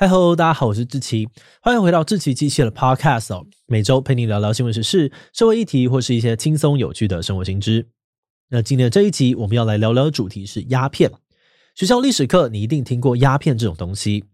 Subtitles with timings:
[0.00, 1.28] 嗨喽，大家好，我是志奇，
[1.60, 3.44] 欢迎回到志奇机器的 Podcast 哦。
[3.66, 7.88] 每周陪你聊聊新闻时事、社会议题或是一些轻松有趣的生活新知。
[8.50, 11.10] 那今天的这一集，我们要来聊聊的主题是鸦片。
[11.74, 14.24] 学校历史课你一定听过鸦片这种东西。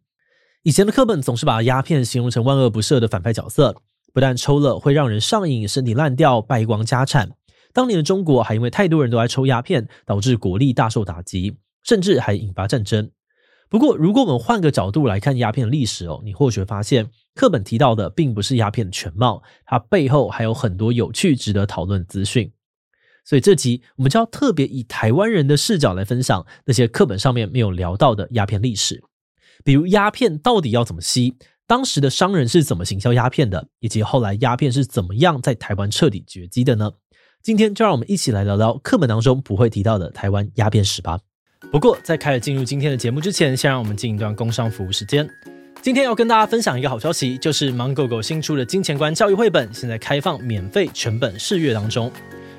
[0.64, 3.74] 以前的课本总是把鸦片形容成万恶不赦的反派角色，
[4.12, 7.30] 不但抽了会让人上瘾、身体烂掉、败光家产。
[7.72, 13.10] 当年的中国还因为太多人都爱抽鸦片，导致国力大受打击，甚至还引发战争。
[13.68, 22.52] 不过，如果我们换个角度来看鸦片历史哦，你或许会发现课本提到的并不是鸦片的全貌，它背后还有很多有趣、值得讨论的资讯。
[23.24, 29.02] 所以这集我们就要特别以台湾人的视角来分享那些课本上面没有聊到的鸦片历史，
[29.64, 31.36] 比如鸦片到底要怎么吸，
[31.66, 36.92] 当时的商人是怎么行销鸦片的，以及后来鸦片是怎么样在台湾彻底绝迹的呢？
[37.42, 41.18] 今天就让我们一起来聊聊课本当中不会提到的台湾鸦片史吧。
[41.70, 45.28] 不过，在开始进入今天的节目之前，先让我们进一段工商服务时间。
[45.82, 52.10] 今天要跟大家分享一个好消息，就是芒狗狗新出的《金钱观教育绘本》现在开放免费全本试阅当中。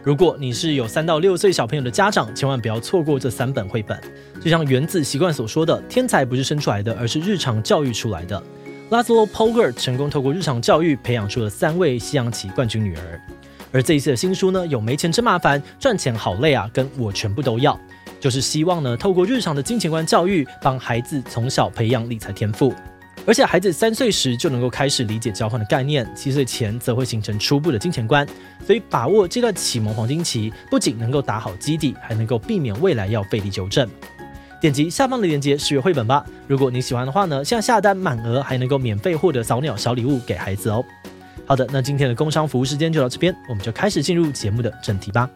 [0.04, 4.00] 如果你是有三到六岁小朋友的家长，千万不要错过这三本绘本。
[4.42, 8.44] 就像《原子习惯》所说的，天才不是生出来的，而是日常教育出来的。
[8.92, 13.20] Laszlo Polgar 成功透过日常教育培养出了三位西洋棋冠军女儿。
[13.72, 17.80] 而这一次的新书呢，有没钱真麻烦，赚钱好累啊，跟我全部都要。
[18.26, 22.74] 就是希望呢，透过日常的金钱观教育，帮孩子从小培养理财天赋，
[23.24, 28.28] 而且孩子三岁时就能够开始理解交换的概念，七岁前则会形成初步的金钱观。
[28.66, 33.88] 所以把握这段启蒙黄金期，不仅能够打好基底，还能够避免未来要费力纠正。
[34.60, 36.26] 点击下方的链接试阅绘本吧。
[36.48, 40.84] 如果你喜欢的话呢，现在下单满额还能够免费获得早鸟小礼物给孩子哦。
[41.46, 45.30] 好的，那今天的工商服务时间就到这边，我们就开始进入节目的正题吧。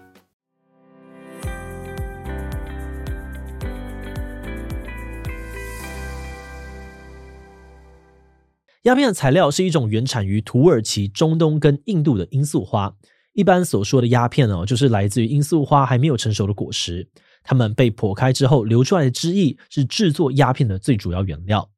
[8.90, 12.92] 鸦片的材料是一种原产于土耳其、中东跟印度的罂粟花。
[13.34, 17.08] 一般所说的鸦片哦，就是来自于罂粟花还没有成熟的果实。
[17.44, 21.70] 它们被剖开之后流出来的汁液是制作鸦片的最主要原料。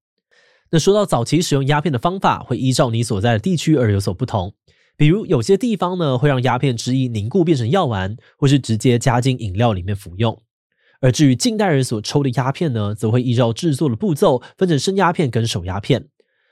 [0.70, 4.54] 那说到早期使用鸦片的方法，会依照你所在的地区而有所不同。
[4.96, 10.42] 比如有些地方呢，会让鸦片汁液凝固变成药丸，或是直接加进饮料里面服用。
[11.02, 16.08] 而至于近代人所抽的鸦片呢，则会依照制作的步骤分成生鸦片跟熟鸦片。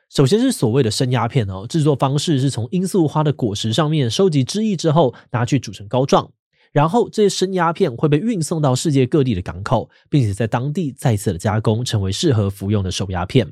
[0.09, 6.31] 首先是所谓的生鸦片哦，制作方式是从罂粟花的果实上面收集汁液之后，拿去煮成膏状，
[6.71, 13.47] 然后这些生鸦片会被运送到世界各地的港口，并且在当地再次的加工，成为适合服用的熟鸦片。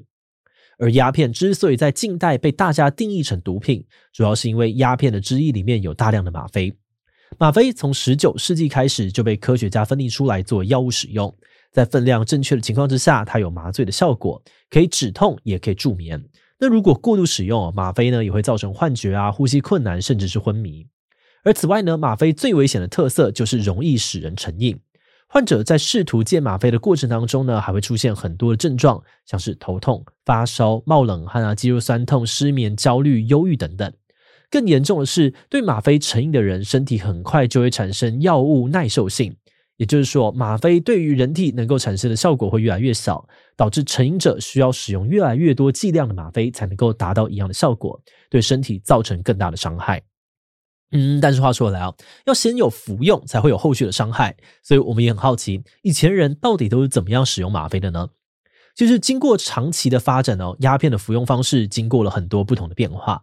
[0.80, 6.76] 而鸦片之所以在近代被大家定义成毒品，主要是因为鸦片的汁液里面有大量的吗啡。
[7.38, 11.32] 吗啡从十九世纪开始就被科学家分离出来做药物使用，
[11.72, 14.42] 在分量正确的情况之下，它有麻醉的效果，
[14.72, 16.24] 可以止痛，也可以助眠。
[16.60, 20.88] 那如果过度使用吗啡呢，也会造成幻觉啊、呼吸困难，甚至是昏迷。
[21.44, 24.80] 而此外呢，吗啡最危险的特色就是容易使人成瘾。
[25.30, 33.94] 患者在试图戒吗啡的过程当中呢，还会出现很多的症状，像是头痛、发烧、冒冷汗啊、肌肉酸痛、失眠、焦虑、忧郁等等。
[34.50, 39.36] 更严重的是，对吗啡成瘾的人，身体很快就会产生药物耐受性。
[39.78, 50.04] 也就是说，吗啡对于人体能够产生的效果会越来越小，导致成瘾者需要使用越来越多剂量的吗啡才能够达到一样的效果，对身体造成更大的伤害。
[50.92, 51.94] 嗯，但是话说回来啊，
[52.26, 58.10] 要先有服用才会有后续的伤害，所以我们也很好奇，以前人到底都是怎么样使用吗啡的呢？
[58.76, 63.22] 就是经过长期的发展哦，鸦片的服用方式经过了很多不同的变化。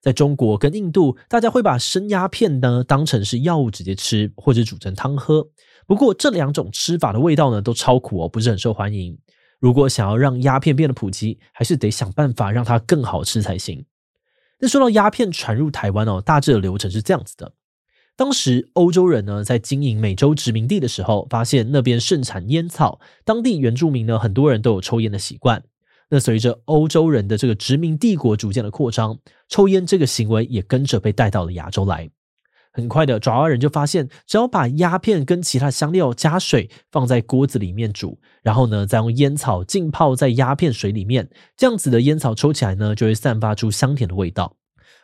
[0.00, 5.46] 在中国跟印度，大家会把生鸦片呢当成是药物直接吃，或者煮成汤喝。
[5.86, 9.18] 不过这两种吃法的味道呢，都超苦哦，不是很受欢迎。
[9.58, 13.84] 如果想要让鸦片变得普及，还是得想办法让它更好吃才行。
[14.58, 17.52] 那说到鸦片传入台湾哦，大致的流程是这样子的：
[18.16, 25.62] 当时欧洲人呢在经营美洲殖民地的时候，发现那边盛产烟草，当地原住民呢很多人都有抽烟的习惯。
[26.10, 29.18] 那随着欧洲人的这个殖民帝国逐渐的扩张，
[29.48, 32.10] 抽烟这个行为也跟着被带到了亚洲来。
[32.72, 44.56] 很快的，爪哇人就发现，只要把鸦片跟其他香料加水放在锅子里面煮，然后呢，再用烟草浸泡在鸦片水里面，这样子的烟草抽起来呢，就会散发出香甜的味道。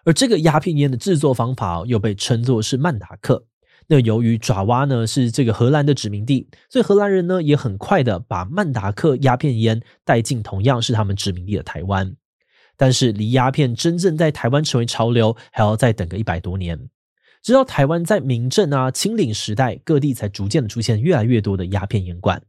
[0.04, 3.44] 而这个鸦片烟的制作方法又被称作是曼达克。
[3.90, 12.14] 那由于爪哇呢是这个荷兰的殖民地，所以荷兰人呢也很快的把曼达克鸦片烟带进同样是他们殖民地的台湾。
[12.76, 16.78] 但是离鸦片真正在台湾成为潮流，还要再等个一百多年。
[17.48, 22.42] 直到台湾在明郑啊、清领时代，各地才逐渐的出现越来越多的鸦片烟馆。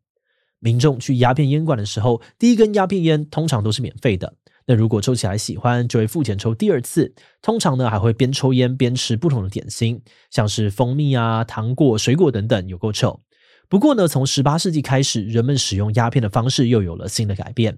[0.60, 4.36] 民众去鸦片烟馆的时候，第一根鸦片烟通常都是免费的。
[4.68, 7.14] 那如果抽起来喜欢，就会付钱抽第二次。
[7.42, 10.02] 通常呢，还会边抽烟边吃不同的点心，
[10.32, 13.22] 像是蜂蜜啊、糖果、水果等等，有够臭。
[13.70, 17.78] 不过呢，从十八世纪开始，人们使用鸦片的方式又有了新的改变。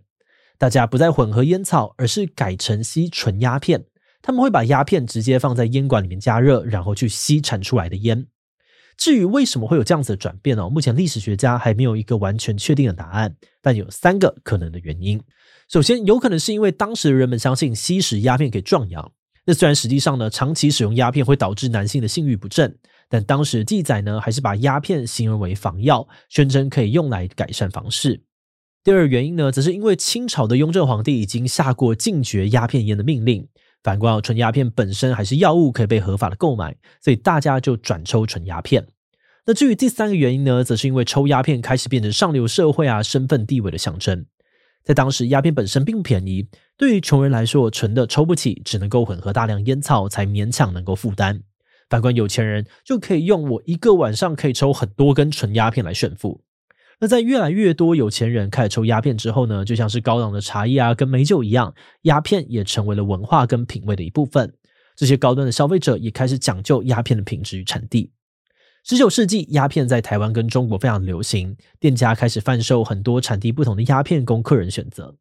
[0.57, 3.85] 大家不再混合烟草，而是改成吸纯鸦片。
[4.21, 8.27] 他们会把鸦片直接放在烟管里面加热，然后去吸产出来的烟。
[8.97, 10.69] 至于为什么会有这样子的转变呢？
[10.69, 15.19] 目前历史学家还没有一个完全确定的答案，但有三个可能的原因。
[15.68, 19.12] 首先，有可能是因为当时的人们相信吸食鸦片可以壮阳。
[19.45, 22.77] 那虽然实际上呢，长期使用鸦片会导致男性的性欲不振，
[23.09, 28.21] 但当时记载呢，还是把鸦片形容为防药，宣称可以用来改善房事。
[28.83, 33.47] 第二原因呢，则是因为清朝的雍正皇帝已经下过禁绝鸦片烟的命令，
[33.83, 38.85] 反观纯鸦片本身还是药物，可以被合法的购买，所以大家就转抽纯鸦片。
[39.45, 44.25] 那至于第三个原因呢，则是因为抽鸦片开始变成上流社会啊身份地位的象征。
[44.83, 46.47] 在当时，鸦片本身并不便宜，
[46.77, 51.41] 对于穷人来说，纯的抽不起，只能够混合大量烟草才勉强能够负担。
[51.89, 56.43] 反观有钱人，就可以用我一个晚上可以抽很多根纯鸦片来炫富。
[57.01, 64.53] 那在越来越多有钱人开始抽鸦片之后呢，就像是高档的茶叶啊，跟美酒一样，鸦片也成为了文化跟品味的一部分。
[64.95, 68.12] 这些高端的消费者也开始讲究鸦片的品质与产地。
[68.83, 75.15] 十九世纪，鸦片在台湾跟中国非常流行，店家开始贩售很多产地不同的鸦片供客人选择。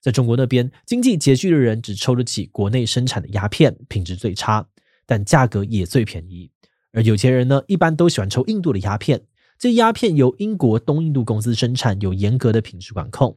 [0.00, 4.66] 在中国那边，经济拮据的人只抽得起国内生产的鸦片，品质最差，
[5.04, 6.50] 但价格也最便宜。
[6.94, 9.20] 而有钱人呢，一般都喜欢抽印度的鸦片，
[9.58, 13.36] 这鸦片由英国东印度公司生产，有严格的品质管控。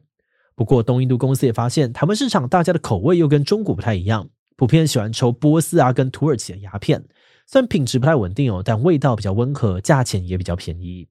[0.54, 7.04] 不过，东印度公司也发现，台湾市场大家的口味又跟中国不太一样，普遍喜欢抽波斯啊跟土耳其的鸦片。
[7.48, 11.08] 虽然品质不太稳定哦，但味道比较温和，价钱也比较便宜。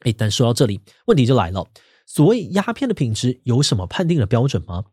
[0.00, 1.68] 诶，但说到这里，问题就来了：
[2.04, 4.84] 所谓鸦片的品质有什么判定的标准吗？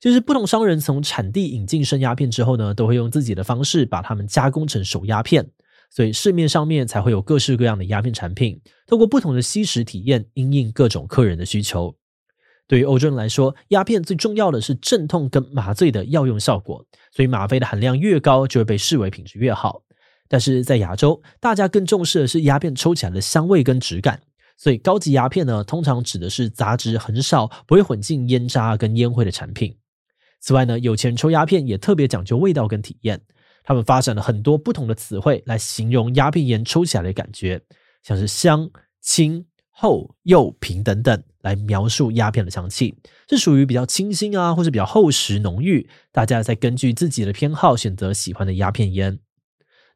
[0.00, 5.50] 就是不同商人从产地引进生鸦片之后呢，都会用自己的方式把它们加工成熟鸦片，
[5.94, 11.94] 所以市面上面才会有各式各样的鸦片产品，透过不同的吸食体验，因应各种客人的需求。
[12.66, 19.82] 对于欧洲人来说，鸦片最重要的是镇痛跟麻醉的药用效果，所以吗啡的含量越高，就会被视为品质越好。
[20.28, 24.20] 但是在亚洲，大家更重视的是鸦片抽起来的香味跟质感，
[24.56, 29.76] 所以高级鸦片呢，通常指的是杂质很少、不会混进烟渣跟烟灰的产品。
[30.40, 33.20] 此外呢，有钱人抽鸦片也特别讲究味道跟体验，
[33.64, 37.60] 他们发展了很多不同的词汇来形容鸦片烟抽起来的感觉，
[38.02, 38.70] 像是香、
[39.00, 42.94] 轻、厚、又平等等，来描述鸦片的香气，
[43.28, 45.88] 是属于比较清新啊，或是比较厚实浓郁。
[46.12, 49.18] 大家再根据自己的偏好选择喜欢的鸦片烟。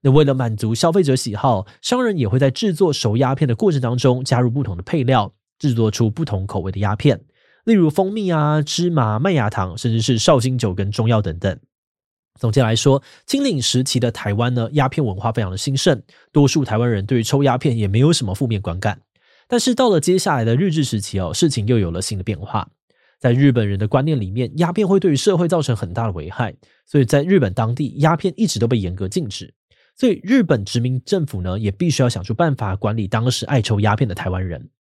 [0.01, 7.21] 那为了满足消费者喜好，商人也会在制作熟鸦片的过程当中加入不同的配料，制作出不同口味的鸦片，
[7.65, 11.59] 例如蜂蜜啊、芝麻、麦芽糖，甚至是绍兴酒跟中药等等。
[12.39, 16.01] 总结来说，清领时期的台湾呢，鸦片文化非常的兴盛，
[16.33, 19.01] 多数台湾人对于抽鸦片也没有什么负面观感。
[19.49, 22.69] 但是到了接下来的日治时期哦，事情又有了新的变化。
[23.19, 26.55] 在日本人的观念里面，鸦片会对于社会造成很大的危害，
[26.87, 29.53] 所以在日本当地，鸦片一直都被严格禁止。
[29.97, 34.71] 所以，日本殖民政府呢，也必须要想出办法管理当时爱抽鸦片的台湾人。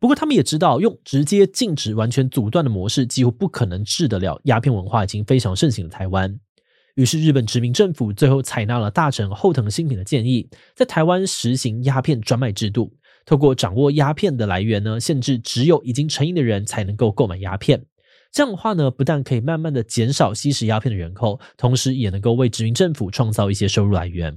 [0.00, 6.40] 不过，他们也知道，用直接禁止、完全阻断的模式，几乎不可能治得了鸦片文化已经非常盛行的台湾。
[6.96, 12.90] 于是，日本殖民政府最后采纳了大臣后藤新平的建议，在台湾实行鸦片专卖制度，
[13.26, 17.84] 透过掌握鸦片的来源呢，限制只有已经成瘾的人才能够购买鸦片。
[18.32, 24.34] 这样的话呢，不但可以慢慢的减少吸食鸦片的人口，同时也能够为殖民政府创造一些收入来源。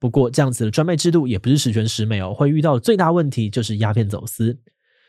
[0.00, 2.34] 不过，这样子的专卖制度也不是十全十美哦。
[2.34, 4.58] 会遇到的最大问题就是鸦片走私。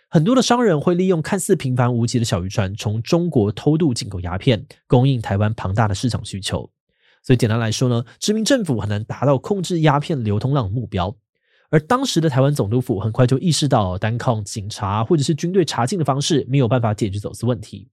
[0.09, 6.69] 很多的商人会利用看似平凡无奇的小渔船，从中国偷渡进口鸦片，供应台湾庞大的市场需求。
[7.21, 11.13] 所以简单来说呢，殖民政府很难达到控制鸦片流通量的目标。
[11.69, 17.89] 而当时的台湾总督府很快就意识到，单靠警察或者是军队查禁的方式，没有办法解决走私问题。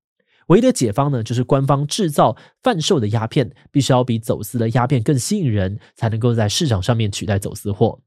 [0.46, 7.98] 唯一的解方呢，就是官方制造、贩售的鸦片必须要比走私的鸦片更吸引人，才能够在市场上面取代走私货。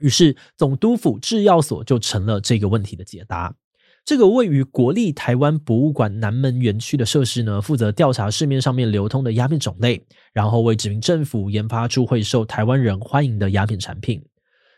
[0.00, 3.54] 于是，总督府制药所就成了这个问题的解答。
[4.04, 10.02] 这个位于国立台湾博物馆南门园区的设施呢，负责调查市面上面流通的鸦片种类，
[10.32, 14.24] 然后为殖民政府研发出会受台湾人欢迎的鸦片产品。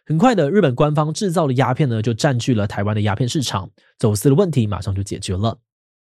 [0.05, 5.59] 很快的，日本官方制造的鸦片呢，就占据了台湾的鸦片市场，走私的问题马上就解决了。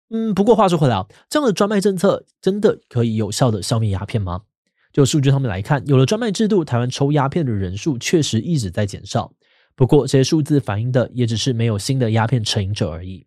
[0.10, 4.42] 嗯，不过话说回来啊，这样的专卖政策真的可以有效的消灭鸦片吗？
[4.92, 9.34] 就数据上面来看，有了专卖制度，台湾抽鸦片的人数确实一直在减少。
[9.76, 13.26] 不过这些数字反映的也只是没有新的鸦片成瘾者而已。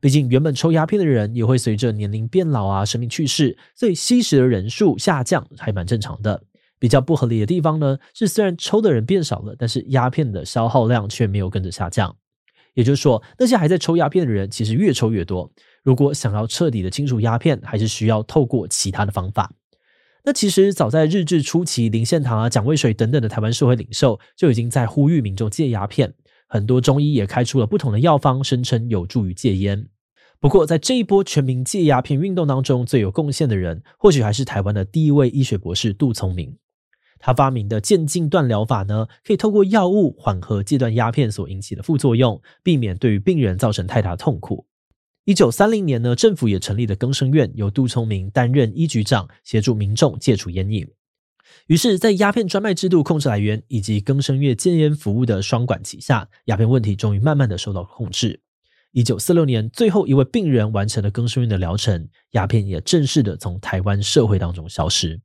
[0.00, 6.42] 毕竟原本抽鸦片的人也会随着年龄变老啊，生命去世，所以吸食的人数下降还蛮正常的。
[6.78, 12.16] 比较不合理的地方呢，是虽然抽的人变少了，但是鸦片的消耗量却没有跟着下降。
[12.72, 15.52] 也就是说，那些还在抽鸦片的人，其实越抽越多。
[15.82, 19.52] 如果想要彻底的清除鸦片，还是需要透过其他的方法。
[20.24, 26.14] 那其实早在日治初期，林献堂啊、蒋渭水等等的台湾社会领袖就已经在呼吁民众戒鸦片。
[26.46, 29.86] 很多中医也开出了不同的药方，声称有助于戒烟。
[30.40, 36.56] 不过，在这一波全民戒鸦片运动当中，最有贡献的人，或许还是台湾的第一位医学博士杜聪明。
[37.18, 44.66] 他发明的渐进断疗法呢，可以透过药物缓和戒断鸦片所引起的副作用，避免对于病人造成太大痛苦。
[45.30, 50.84] 一九三零年呢，政府也成立了更生院，由杜聪明担任医局长，协助民众戒除烟瘾。
[51.68, 58.40] 于是，在鸦片专卖制度控制来源以及更生院戒烟服务的双管齐下，鸦片问题终于慢慢的受到控制。
[58.90, 65.20] 一九四六年，最后一位病人完成了更生院的疗程，鸦片也正式的从台湾社会当中消失。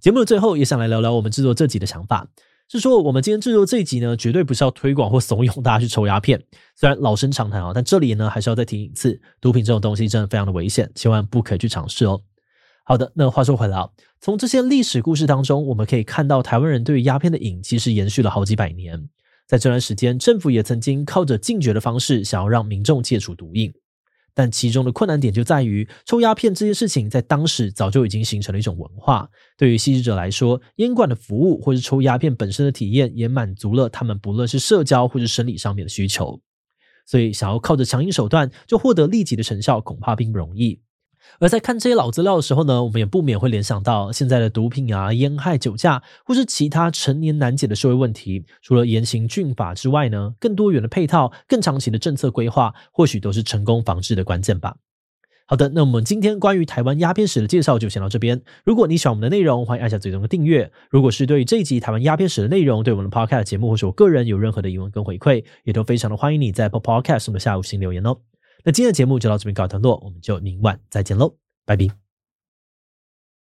[0.00, 2.28] 节目的最后，也想来聊聊我们制作这集的想法。
[2.70, 6.38] 是说，我们今天制作这一集呢，绝对不是要推广或怂恿大家去抽鸦片。
[6.76, 12.20] 虽然老生常谈啊，但这里呢，还是要再提一次，毒品这种东西真的非常的危险，千万不可以去尝试哦。
[12.84, 13.88] 好的，那话说回来啊，
[14.20, 19.08] 从这些历史故事当中，我们可以看到台湾人对于鸦片的瘾其实延续了好几百年。
[19.46, 23.72] 在这段时间，政府也曾经靠着禁绝的方式，想要让民众戒除毒瘾。
[24.38, 29.28] 但其中的困难点就在于，抽鸦片这件事情在当时早就已经形成了一种文化。
[29.56, 36.40] 对于吸食者来说，烟馆的服务或是抽鸦片本身的体验，也满足了他们不论是社交或是生理上面的需求。
[37.04, 40.80] 所以，想要靠着强硬手段就获得立即的成效，恐怕并不容易。
[41.40, 48.44] 而在看这些老资料的时候呢，我们也不免会联想到现在的毒品啊、烟害、酒驾，或是其他陈年难解的社会问题。
[48.62, 54.76] 除了严刑峻法之外呢，更多元的配套、更长期的政策规划，或许都是成功防治的关键吧。
[55.50, 58.42] 好的，那我们今天关于台湾鸦片史的介绍就先到这边。
[58.66, 60.70] 如果你喜欢我们的内容，欢迎按下最终的订阅。
[60.90, 68.18] 如果是对于这一集台湾鸦片史的内容，对我们的 Podcast 节目或是我个人有任何的疑问跟回馈，也都非常的欢迎你在 Podcast 的下午新留言哦。
[68.68, 71.34] 那今天的节目就到这边告一段落，我们就明晚再见喽，
[71.64, 72.07] 拜拜。